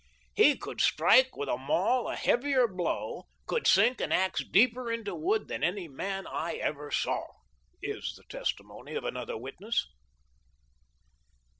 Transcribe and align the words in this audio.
"He 0.33 0.57
could 0.57 0.81
strike 0.81 1.37
with 1.37 1.47
a 1.47 1.59
maul 1.59 2.07
a 2.07 2.15
heavier 2.15 2.67
blow— 2.67 3.27
could 3.47 3.67
sink 3.67 4.01
an 4.01 4.11
axe 4.11 4.43
deeper 4.43 4.91
into 4.91 5.13
wood 5.13 5.47
than 5.47 5.63
any 5.63 5.87
man 5.87 6.25
I 6.25 6.53
ever 6.55 6.89
saw," 6.89 7.27
is 7.83 8.15
the 8.17 8.23
testimony 8.23 8.95
of 8.95 9.03
another 9.03 9.37
witness. 9.37 9.85